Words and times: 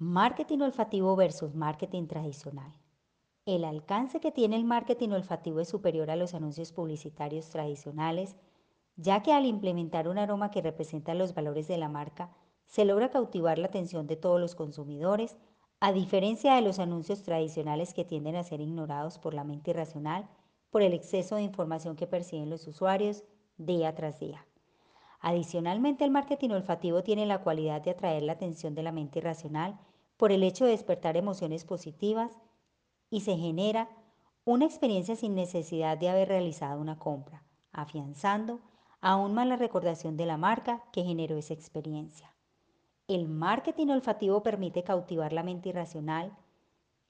Marketing 0.00 0.60
olfativo 0.60 1.16
versus 1.16 1.56
marketing 1.56 2.06
tradicional. 2.06 2.72
El 3.46 3.64
alcance 3.64 4.20
que 4.20 4.30
tiene 4.30 4.54
el 4.54 4.62
marketing 4.62 5.08
olfativo 5.08 5.58
es 5.58 5.68
superior 5.68 6.08
a 6.08 6.14
los 6.14 6.34
anuncios 6.34 6.70
publicitarios 6.70 7.48
tradicionales, 7.48 8.36
ya 8.94 9.24
que 9.24 9.32
al 9.32 9.44
implementar 9.44 10.06
un 10.06 10.18
aroma 10.18 10.52
que 10.52 10.62
representa 10.62 11.14
los 11.14 11.34
valores 11.34 11.66
de 11.66 11.78
la 11.78 11.88
marca, 11.88 12.30
se 12.64 12.84
logra 12.84 13.10
cautivar 13.10 13.58
la 13.58 13.66
atención 13.66 14.06
de 14.06 14.14
todos 14.14 14.40
los 14.40 14.54
consumidores, 14.54 15.36
a 15.80 15.92
diferencia 15.92 16.54
de 16.54 16.62
los 16.62 16.78
anuncios 16.78 17.24
tradicionales 17.24 17.92
que 17.92 18.04
tienden 18.04 18.36
a 18.36 18.44
ser 18.44 18.60
ignorados 18.60 19.18
por 19.18 19.34
la 19.34 19.42
mente 19.42 19.72
irracional 19.72 20.28
por 20.70 20.82
el 20.82 20.92
exceso 20.92 21.34
de 21.34 21.42
información 21.42 21.96
que 21.96 22.06
perciben 22.06 22.50
los 22.50 22.68
usuarios 22.68 23.24
día 23.56 23.92
tras 23.96 24.20
día. 24.20 24.46
Adicionalmente, 25.20 26.04
el 26.04 26.10
marketing 26.10 26.50
olfativo 26.50 27.02
tiene 27.02 27.26
la 27.26 27.42
cualidad 27.42 27.82
de 27.82 27.90
atraer 27.90 28.22
la 28.22 28.34
atención 28.34 28.74
de 28.74 28.82
la 28.82 28.92
mente 28.92 29.18
irracional 29.18 29.78
por 30.16 30.32
el 30.32 30.42
hecho 30.42 30.64
de 30.64 30.72
despertar 30.72 31.16
emociones 31.16 31.64
positivas 31.64 32.38
y 33.10 33.20
se 33.20 33.36
genera 33.36 33.88
una 34.44 34.64
experiencia 34.64 35.16
sin 35.16 35.34
necesidad 35.34 35.98
de 35.98 36.08
haber 36.08 36.28
realizado 36.28 36.80
una 36.80 36.98
compra, 36.98 37.44
afianzando 37.72 38.60
aún 39.00 39.34
más 39.34 39.46
la 39.46 39.56
recordación 39.56 40.16
de 40.16 40.26
la 40.26 40.36
marca 40.36 40.82
que 40.92 41.04
generó 41.04 41.36
esa 41.36 41.54
experiencia. 41.54 42.34
El 43.06 43.28
marketing 43.28 43.88
olfativo 43.88 44.42
permite 44.42 44.82
cautivar 44.82 45.32
la 45.32 45.42
mente 45.42 45.70
irracional, 45.70 46.36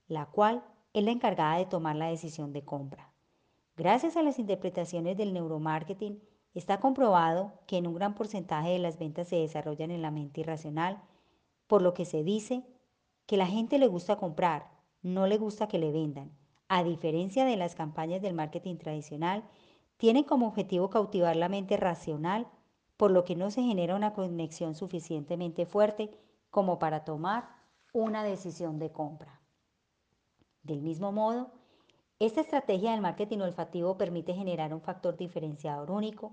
la 0.06 0.27
cual 0.27 0.64
es 0.92 1.05
la 1.05 1.11
encargada 1.11 1.59
de 1.59 1.66
tomar 1.66 1.97
la 1.97 2.09
decisión 2.09 2.52
de 2.52 2.64
compra. 2.64 3.12
Gracias 3.77 4.16
a 4.16 4.22
las 4.22 4.38
interpretaciones 4.38 5.16
del 5.16 5.33
neuromarketing, 5.33 6.20
está 6.55 6.80
comprobado 6.80 7.52
que 7.66 7.77
en 7.77 7.87
un 7.87 7.95
gran 7.95 8.15
porcentaje 8.15 8.70
de 8.70 8.79
las 8.79 8.98
ventas 8.98 9.29
se 9.29 9.37
desarrollan 9.37 9.91
en 9.91 10.02
la 10.02 10.11
mente 10.11 10.41
irracional, 10.41 11.01
por 11.66 11.83
lo 11.83 11.95
que 11.95 12.05
se 12.05 12.23
dice 12.23 12.65
que 13.27 13.37
la 13.37 13.47
gente 13.47 13.79
le 13.79 13.87
gusta 13.87 14.16
comprar, 14.16 14.70
no 15.03 15.27
le 15.27 15.39
gusta 15.39 15.69
que 15.69 15.79
le 15.79 15.92
vendan. 15.92 16.33
A 16.69 16.83
diferencia 16.83 17.45
de 17.45 17.56
las 17.56 17.75
campañas 17.75 18.22
del 18.22 18.34
marketing 18.34 18.77
tradicional, 18.77 19.45
tienen 19.97 20.25
como 20.25 20.47
objetivo 20.47 20.91
cautivar 20.91 21.37
la 21.37 21.48
mente 21.48 21.77
racional, 21.77 22.47
por 22.97 23.11
lo 23.11 23.25
que 23.25 23.37
no 23.37 23.50
se 23.50 23.62
genera 23.62 23.97
una 23.97 24.12
conexión 24.12 24.75
suficientemente 24.75 25.67
fuerte 25.67 26.11
como 26.50 26.78
para 26.78 27.05
tomar 27.05 27.48
una 27.92 28.25
decisión 28.25 28.78
de 28.78 28.91
compra. 28.91 29.41
Del 30.62 30.83
mismo 30.83 31.12
modo, 31.12 31.50
esta 32.19 32.41
estrategia 32.41 32.92
del 32.92 33.00
marketing 33.00 33.39
olfativo 33.39 33.97
permite 33.97 34.34
generar 34.34 34.75
un 34.75 34.81
factor 34.81 35.17
diferenciador 35.17 35.91
único, 35.91 36.33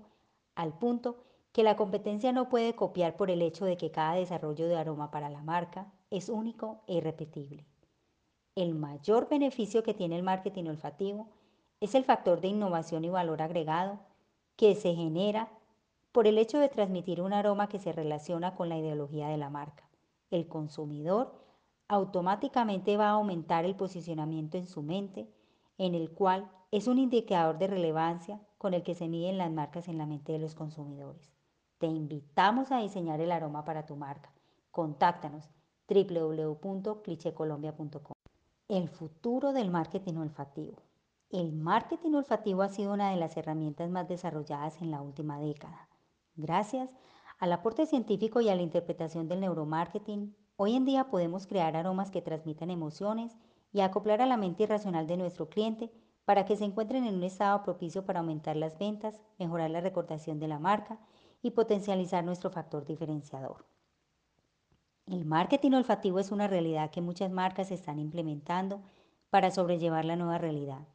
al 0.56 0.76
punto 0.76 1.18
que 1.52 1.62
la 1.62 1.76
competencia 1.76 2.32
no 2.32 2.48
puede 2.48 2.74
copiar 2.74 3.16
por 3.16 3.30
el 3.30 3.40
hecho 3.40 3.64
de 3.64 3.76
que 3.76 3.90
cada 3.90 4.14
desarrollo 4.14 4.66
de 4.68 4.76
aroma 4.76 5.10
para 5.10 5.30
la 5.30 5.42
marca 5.42 5.92
es 6.10 6.28
único 6.28 6.82
e 6.86 6.96
irrepetible. 6.96 7.66
El 8.54 8.74
mayor 8.74 9.28
beneficio 9.28 9.82
que 9.82 9.94
tiene 9.94 10.16
el 10.16 10.22
marketing 10.22 10.64
olfativo 10.64 11.28
es 11.80 11.94
el 11.94 12.04
factor 12.04 12.40
de 12.40 12.48
innovación 12.48 13.04
y 13.04 13.10
valor 13.10 13.42
agregado 13.42 14.00
que 14.56 14.74
se 14.74 14.94
genera 14.94 15.48
por 16.12 16.26
el 16.26 16.38
hecho 16.38 16.58
de 16.58 16.70
transmitir 16.70 17.20
un 17.20 17.32
aroma 17.32 17.68
que 17.68 17.78
se 17.78 17.92
relaciona 17.92 18.54
con 18.54 18.68
la 18.68 18.78
ideología 18.78 19.28
de 19.28 19.36
la 19.36 19.50
marca. 19.50 19.88
El 20.30 20.48
consumidor 20.48 21.34
automáticamente 21.88 22.96
va 22.96 23.08
a 23.08 23.12
aumentar 23.12 23.64
el 23.64 23.76
posicionamiento 23.76 24.56
en 24.56 24.66
su 24.66 24.82
mente, 24.82 25.28
en 25.78 25.94
el 25.94 26.10
cual 26.10 26.50
es 26.70 26.86
un 26.86 26.98
indicador 26.98 27.58
de 27.58 27.66
relevancia 27.66 28.40
con 28.58 28.74
el 28.74 28.82
que 28.82 28.94
se 28.94 29.08
miden 29.08 29.38
las 29.38 29.50
marcas 29.50 29.88
en 29.88 29.96
la 29.98 30.06
mente 30.06 30.32
de 30.32 30.38
los 30.38 30.54
consumidores. 30.54 31.32
Te 31.78 31.86
invitamos 31.86 32.70
a 32.72 32.78
diseñar 32.78 33.20
el 33.20 33.32
aroma 33.32 33.64
para 33.64 33.86
tu 33.86 33.96
marca. 33.96 34.32
Contáctanos 34.70 35.50
www.clichecolombia.com. 35.88 38.12
El 38.68 38.88
futuro 38.88 39.52
del 39.52 39.70
marketing 39.70 40.14
olfativo. 40.14 40.82
El 41.30 41.52
marketing 41.52 42.14
olfativo 42.14 42.62
ha 42.62 42.68
sido 42.68 42.92
una 42.92 43.10
de 43.10 43.16
las 43.16 43.36
herramientas 43.36 43.90
más 43.90 44.08
desarrolladas 44.08 44.80
en 44.80 44.90
la 44.90 45.02
última 45.02 45.38
década. 45.38 45.88
Gracias 46.34 46.90
al 47.38 47.52
aporte 47.52 47.84
científico 47.84 48.40
y 48.40 48.48
a 48.48 48.54
la 48.54 48.62
interpretación 48.62 49.28
del 49.28 49.40
neuromarketing, 49.40 50.34
hoy 50.56 50.74
en 50.74 50.86
día 50.86 51.10
podemos 51.10 51.46
crear 51.46 51.76
aromas 51.76 52.10
que 52.10 52.22
transmitan 52.22 52.70
emociones 52.70 53.36
y 53.72 53.80
acoplar 53.80 54.22
a 54.22 54.26
la 54.26 54.38
mente 54.38 54.62
irracional 54.62 55.06
de 55.06 55.18
nuestro 55.18 55.50
cliente 55.50 55.92
para 56.26 56.44
que 56.44 56.56
se 56.56 56.64
encuentren 56.64 57.06
en 57.06 57.14
un 57.14 57.22
estado 57.22 57.62
propicio 57.62 58.04
para 58.04 58.20
aumentar 58.20 58.56
las 58.56 58.76
ventas, 58.76 59.22
mejorar 59.38 59.70
la 59.70 59.80
recordación 59.80 60.38
de 60.38 60.48
la 60.48 60.58
marca 60.58 60.98
y 61.40 61.52
potencializar 61.52 62.24
nuestro 62.24 62.50
factor 62.50 62.84
diferenciador. 62.84 63.64
El 65.06 65.24
marketing 65.24 65.70
olfativo 65.70 66.18
es 66.18 66.32
una 66.32 66.48
realidad 66.48 66.90
que 66.90 67.00
muchas 67.00 67.30
marcas 67.30 67.70
están 67.70 68.00
implementando 68.00 68.82
para 69.30 69.52
sobrellevar 69.52 70.04
la 70.04 70.16
nueva 70.16 70.36
realidad. 70.36 70.88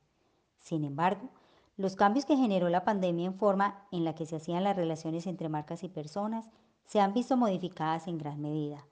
Sin 0.59 0.83
embargo, 0.83 1.29
los 1.77 1.95
cambios 1.95 2.25
que 2.25 2.35
generó 2.35 2.67
la 2.67 2.83
pandemia 2.83 3.25
en 3.25 3.35
forma 3.35 3.87
en 3.91 4.03
la 4.03 4.13
que 4.13 4.25
se 4.25 4.35
hacían 4.35 4.65
las 4.65 4.75
relaciones 4.75 5.27
entre 5.27 5.47
marcas 5.47 5.83
y 5.85 5.87
personas 5.87 6.49
se 6.83 6.99
han 6.99 7.13
visto 7.13 7.37
modificadas 7.37 8.07
en 8.07 8.17
gran 8.17 8.41
medida. 8.41 8.85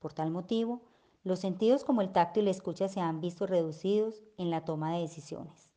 Por 0.00 0.12
tal 0.12 0.30
motivo, 0.30 0.82
los 1.24 1.38
sentidos 1.38 1.82
como 1.82 2.02
el 2.02 2.12
tacto 2.12 2.40
y 2.40 2.42
la 2.42 2.50
escucha 2.50 2.88
se 2.88 3.00
han 3.00 3.22
visto 3.22 3.46
reducidos 3.46 4.22
en 4.36 4.50
la 4.50 4.66
toma 4.66 4.92
de 4.92 5.00
decisiones. 5.00 5.67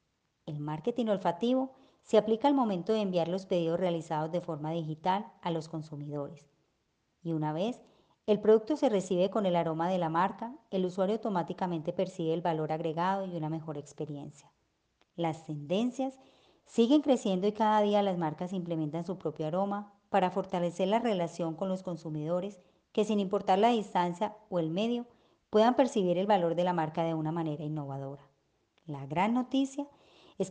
El 0.52 0.60
marketing 0.60 1.06
olfativo 1.08 1.72
se 2.04 2.18
aplica 2.18 2.50
al 2.50 2.54
momento 2.54 2.92
de 2.92 3.00
enviar 3.00 3.30
los 3.30 3.46
pedidos 3.46 3.80
realizados 3.80 4.34
de 4.34 4.42
forma 4.42 4.72
digital 4.72 5.32
a 5.42 5.50
los 5.50 5.70
consumidores. 5.70 6.52
Y 7.24 7.32
una 7.32 7.54
vez 7.54 7.82
el 8.28 8.42
producto 8.42 8.76
se 8.76 8.90
recibe 8.90 9.30
con 9.30 9.46
el 9.46 9.56
aroma 9.56 9.88
de 9.88 9.98
la 9.98 10.10
marca, 10.10 10.54
el 10.70 10.86
usuario 10.86 11.16
automáticamente 11.16 11.94
percibe 11.94 12.34
el 12.34 12.42
valor 12.42 12.74
agregado 12.74 13.26
y 13.26 13.36
una 13.38 13.50
mejor 13.50 13.78
experiencia. 13.78 14.52
Las 15.16 15.46
tendencias 15.46 16.20
siguen 16.66 17.02
creciendo 17.02 17.48
y 17.48 17.54
cada 17.54 17.80
día 17.80 18.04
las 18.04 18.18
marcas 18.18 18.52
implementan 18.52 19.06
su 19.06 19.18
propio 19.18 19.48
aroma 19.48 19.94
para 20.10 20.32
fortalecer 20.32 20.90
la 20.90 21.00
relación 21.00 21.56
con 21.56 21.70
los 21.70 21.82
consumidores 21.82 22.60
que 22.92 23.06
sin 23.06 23.22
importar 23.22 23.58
la 23.58 23.70
distancia 23.70 24.36
o 24.50 24.60
el 24.60 24.70
medio 24.70 25.08
puedan 25.50 25.78
percibir 25.78 26.18
el 26.18 26.28
valor 26.28 26.56
de 26.56 26.66
la 26.66 26.74
marca 26.74 27.04
de 27.04 27.14
una 27.14 27.32
manera 27.32 27.64
innovadora. 27.64 28.28
La 28.86 29.06
gran 29.06 29.34
noticia 29.34 29.84
es 29.84 30.01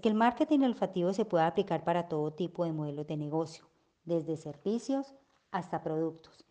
que 0.01 0.09
el 0.09 0.15
marketing 0.15 0.61
olfativo 0.61 1.13
se 1.13 1.25
puede 1.25 1.45
aplicar 1.45 1.85
para 1.85 2.09
todo 2.09 2.33
tipo 2.33 2.65
de 2.65 2.73
modelos 2.73 3.07
de 3.07 3.17
negocio, 3.17 3.67
desde 4.05 4.37
servicios 4.37 5.15
hasta 5.51 5.83
productos 5.83 6.45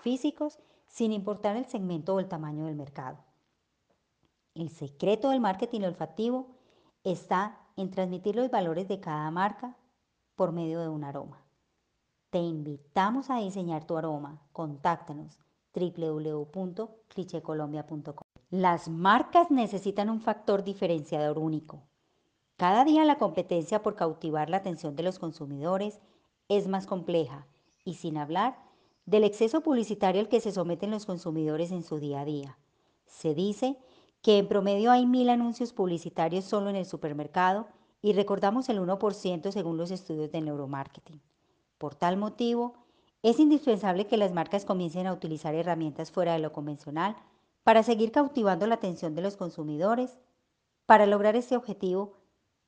físicos, 0.00 0.58
sin 0.88 1.12
importar 1.12 1.56
el 1.56 1.66
segmento 1.66 2.14
o 2.14 2.20
el 2.20 2.28
tamaño 2.28 2.64
del 2.64 2.74
mercado. 2.74 3.18
El 4.54 4.70
secreto 4.70 5.28
del 5.30 5.40
marketing 5.40 5.82
olfativo 5.82 6.48
está 7.04 7.60
en 7.76 7.90
transmitir 7.90 8.34
los 8.34 8.50
valores 8.50 8.88
de 8.88 8.98
cada 8.98 9.30
marca 9.30 9.76
por 10.34 10.52
medio 10.52 10.80
de 10.80 10.88
un 10.88 11.04
aroma. 11.04 11.44
Te 12.30 12.38
invitamos 12.38 13.30
a 13.30 13.38
diseñar 13.38 13.84
tu 13.84 13.96
aroma. 13.96 14.42
Contáctanos 14.52 15.38
www.clichecolombia.com. 15.74 18.24
Las 18.50 18.88
marcas 18.88 19.50
necesitan 19.50 20.10
un 20.10 20.20
factor 20.20 20.62
diferenciador 20.64 21.38
único 21.38 21.89
cada 22.60 22.84
día 22.84 23.06
la 23.06 23.16
competencia 23.16 23.82
por 23.82 23.96
cautivar 23.96 24.50
la 24.50 24.58
atención 24.58 24.94
de 24.94 25.02
los 25.02 25.18
consumidores 25.18 25.98
es 26.50 26.68
más 26.68 26.86
compleja 26.86 27.46
y 27.86 27.94
sin 27.94 28.18
hablar 28.18 28.54
del 29.06 29.24
exceso 29.24 29.62
publicitario 29.62 30.20
al 30.20 30.28
que 30.28 30.42
se 30.42 30.52
someten 30.52 30.90
los 30.90 31.06
consumidores 31.06 31.72
en 31.72 31.82
su 31.82 31.98
día 31.98 32.20
a 32.20 32.26
día. 32.26 32.58
Se 33.06 33.34
dice 33.34 33.78
que 34.20 34.36
en 34.36 34.46
promedio 34.46 34.90
hay 34.90 35.06
mil 35.06 35.30
anuncios 35.30 35.72
publicitarios 35.72 36.44
solo 36.44 36.68
en 36.68 36.76
el 36.76 36.84
supermercado 36.84 37.66
y 38.02 38.12
recordamos 38.12 38.68
el 38.68 38.78
1% 38.78 39.52
según 39.52 39.78
los 39.78 39.90
estudios 39.90 40.30
de 40.30 40.42
neuromarketing. 40.42 41.22
Por 41.78 41.94
tal 41.94 42.18
motivo, 42.18 42.74
es 43.22 43.40
indispensable 43.40 44.06
que 44.06 44.18
las 44.18 44.34
marcas 44.34 44.66
comiencen 44.66 45.06
a 45.06 45.14
utilizar 45.14 45.54
herramientas 45.54 46.10
fuera 46.10 46.34
de 46.34 46.40
lo 46.40 46.52
convencional 46.52 47.16
para 47.64 47.82
seguir 47.82 48.12
cautivando 48.12 48.66
la 48.66 48.74
atención 48.74 49.14
de 49.14 49.22
los 49.22 49.38
consumidores. 49.38 50.18
Para 50.84 51.06
lograr 51.06 51.36
este 51.36 51.56
objetivo, 51.56 52.19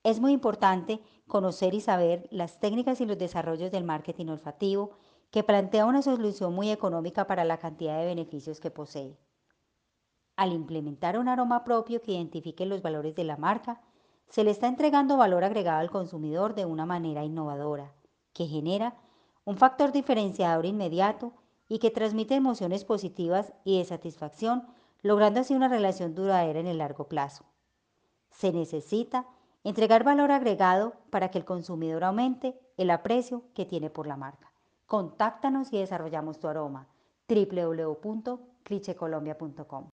es 0.04 0.20
muy 0.20 0.32
importante 0.32 1.00
conocer 1.26 1.74
y 1.74 1.80
saber 1.80 2.28
las 2.30 2.58
técnicas 2.58 3.00
y 3.00 3.06
los 3.06 3.18
desarrollos 3.18 3.70
del 3.70 3.84
marketing 3.84 4.26
olfativo 4.26 4.90
que 5.30 5.44
plantea 5.44 5.86
una 5.86 6.02
solución 6.02 6.54
muy 6.54 6.70
económica 6.70 7.26
para 7.26 7.44
la 7.44 7.58
cantidad 7.58 7.98
de 7.98 8.06
beneficios 8.06 8.60
que 8.60 8.70
posee. 8.70 9.16
Al 10.36 10.52
implementar 10.52 11.18
un 11.18 11.28
aroma 11.28 11.64
propio 11.64 12.02
que 12.02 12.12
identifique 12.12 12.66
los 12.66 12.82
valores 12.82 13.14
de 13.14 13.24
la 13.24 13.36
marca, 13.36 13.80
se 14.28 14.44
le 14.44 14.50
está 14.50 14.66
entregando 14.66 15.16
valor 15.16 15.44
agregado 15.44 15.80
al 15.80 15.90
consumidor 15.90 16.54
de 16.54 16.64
una 16.64 16.86
manera 16.86 17.24
innovadora, 17.24 17.94
que 18.32 18.46
genera 18.46 18.96
un 19.44 19.56
factor 19.56 19.92
diferenciador 19.92 20.66
inmediato 20.66 21.32
y 21.68 21.78
que 21.78 21.90
transmite 21.90 22.34
emociones 22.34 22.84
positivas 22.84 23.52
y 23.64 23.78
de 23.78 23.84
satisfacción, 23.84 24.66
logrando 25.00 25.40
así 25.40 25.54
una 25.54 25.68
relación 25.68 26.14
duradera 26.14 26.60
en 26.60 26.66
el 26.66 26.78
largo 26.78 27.08
plazo. 27.08 27.44
Se 28.30 28.52
necesita 28.52 29.26
Entregar 29.64 30.02
valor 30.02 30.32
agregado 30.32 30.94
para 31.10 31.30
que 31.30 31.38
el 31.38 31.44
consumidor 31.44 32.02
aumente 32.02 32.58
el 32.76 32.90
aprecio 32.90 33.44
que 33.54 33.64
tiene 33.64 33.90
por 33.90 34.08
la 34.08 34.16
marca. 34.16 34.50
Contáctanos 34.86 35.72
y 35.72 35.78
desarrollamos 35.78 36.40
tu 36.40 36.48
aroma. 36.48 36.88
www.clichecolombia.com 37.28 39.90